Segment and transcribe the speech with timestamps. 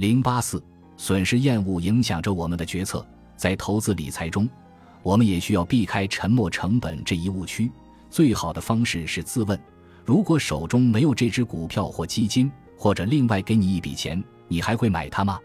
[0.00, 0.62] 零八四，
[0.96, 3.06] 损失厌恶影响着我们的决策。
[3.36, 4.48] 在投资理财中，
[5.02, 7.70] 我们也需要避开沉没成本这一误区。
[8.08, 9.60] 最好的方式是自问：
[10.06, 15.38] 如果手中没有这只股票或基金，或者另外给你一笔钱，你还会买它吗？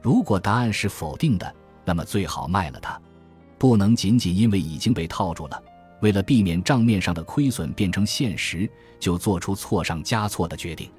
[0.00, 1.54] 如果答案是否定的，
[1.84, 2.98] 那么最好卖了它。
[3.58, 5.62] 不能仅仅因为已经被套住了，
[6.00, 8.66] 为了避免账面上的亏损变成现实，
[8.98, 10.90] 就做出错上加错的决定。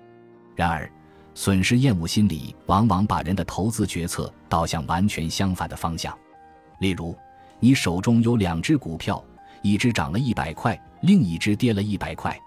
[0.55, 0.87] 然而，
[1.33, 6.17] 损失厌恶心理往往把人的投资决策导向完全相反的方向。
[6.79, 7.15] 例如，
[7.59, 9.23] 你手中有两只股票，
[9.61, 12.37] 一只涨了一百块，另一只跌了一百块。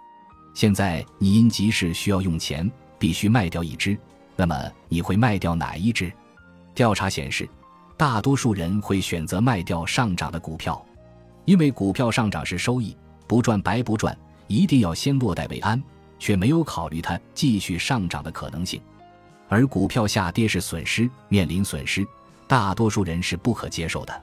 [0.55, 3.99] 现在你因急事需要用钱，必须卖掉一只，
[4.37, 6.13] 那么你会卖掉哪一只？
[6.75, 7.49] 调查显示，
[7.97, 10.85] 大多数人会选择卖掉上涨的股票，
[11.45, 12.97] 因为股票上涨是收益，
[13.27, 14.17] 不赚白不赚，
[14.49, 15.83] 一定要先落袋为安，
[16.19, 18.81] 却没有考虑它继续上涨的可能性。
[19.49, 22.07] 而股票下跌是损失，面临损失。
[22.47, 24.23] 大多数人是不可接受的，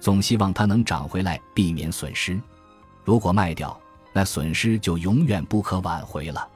[0.00, 2.40] 总希望它能涨回来，避免损失。
[3.04, 3.78] 如果卖掉，
[4.12, 6.46] 那损失就永远不可挽回了。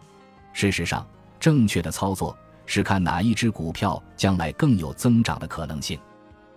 [0.52, 1.06] 事实上，
[1.38, 5.98] 正确的操作是看哪一只股票将来更有增长的可能性。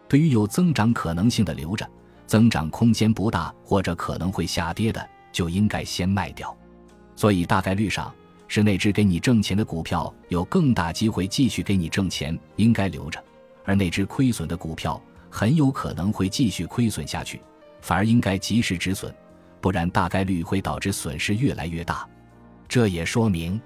[0.08, 1.88] 对于有增长可能性的留着，
[2.26, 6.56] 增长空间不大或者可能会下跌的，就应该先卖掉。
[7.16, 8.14] 所以，大概率上
[8.50, 13.24] 是那只给你挣钱的股票有更大机会继续给你挣钱，应该留着。
[13.64, 17.40] 而那只亏损的股票很有可能会继续亏损下去，
[17.80, 19.14] 反而应该及时止损，
[19.62, 22.06] 不然大概率会导致损失越来越大。
[22.68, 23.62] 这也说明，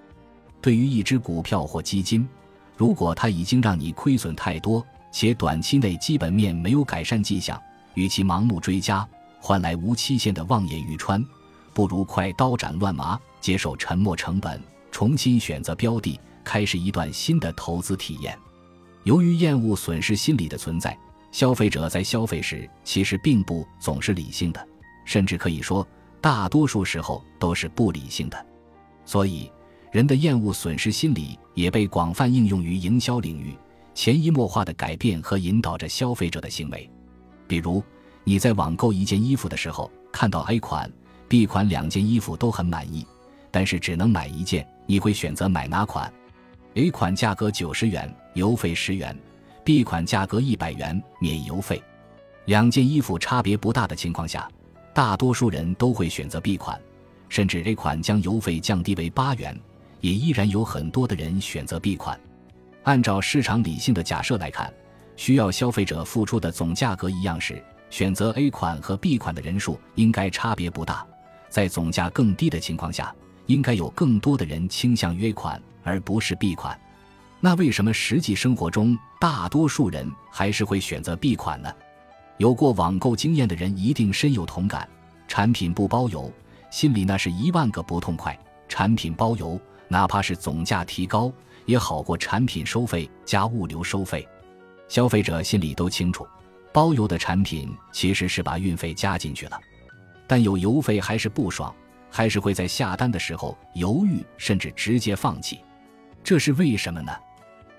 [0.61, 2.27] 对于一只股票或基金，
[2.75, 7.57] 如果它已经让你亏损太多，且短期内基本面没有改善迹象，
[7.93, 9.07] 与其盲目追加，
[9.39, 11.25] 换来无期限的望眼欲穿，
[11.73, 14.61] 不如快刀斩乱麻，接受沉没成本，
[14.93, 18.37] 重新选择标的，开始一段新的投资体验。
[19.05, 20.95] 由于厌恶损失心理的存在，
[21.31, 24.67] 消费者在消费时其实并不总是理性的，
[25.03, 25.85] 甚至可以说
[26.21, 28.45] 大多数时候都是不理性的。
[29.03, 29.51] 所以，
[29.91, 33.57] 人的厌恶损失心理也被广泛应用于营销领域，
[33.95, 36.87] 潜移默化的改变和引导着消费者的行为。
[37.47, 37.83] 比如，
[38.23, 40.89] 你在网购一件衣服的时候，看到 A 款、
[41.27, 43.03] B 款两件衣服都很满意，
[43.53, 46.11] 但是只能买一件，你会选择买哪款
[46.73, 49.15] ？A 款价格九十元，邮费十元
[49.63, 51.79] ；B 款价格一百元，免邮费。
[52.45, 54.49] 两件衣服差别不大的情况下，
[54.91, 56.81] 大多数人都会选择 B 款，
[57.29, 59.55] 甚至 A 款将邮费降低为八元，
[60.01, 62.19] 也依然有很多的人选择 B 款。
[62.85, 64.73] 按照市场理性的假设来看，
[65.15, 71.05] 需要消费者付出的总价格一样时，选择 A 款和 B 款的人数应该差别不大。
[71.49, 73.15] 在总价更低的情况下，
[73.45, 75.61] 应该有更多的人倾向于 A 款。
[75.85, 76.79] 而不是 B 款，
[77.41, 81.69] 那为什么实际生活中大多数人还是会选择 B 款呢？
[82.37, 84.87] 有过网购经验的人一定深有同感。
[85.27, 86.31] 产品不包邮，
[86.71, 88.33] 心里那是一万个不痛快；
[88.69, 89.59] 产品包邮，
[89.89, 91.29] 哪怕是总价提高，
[91.65, 94.25] 也好过产品收费加物流收费。
[94.87, 96.25] 消费者心里都清楚，
[96.71, 99.59] 包邮的产品其实是把运费加进去了，
[100.27, 101.75] 但有邮费还是不爽，
[102.15, 105.61] 还是会在下单的时候犹豫，甚至直接放弃。
[106.23, 107.11] 这是为什么呢？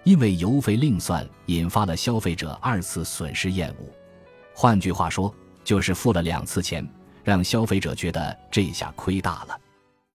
[0.03, 3.87] 因为邮费另算，引发了消费者二次损失厌恶。
[4.53, 6.85] 换句话说，就是付了两次钱，
[7.23, 9.57] 让消费者觉得这下亏大了。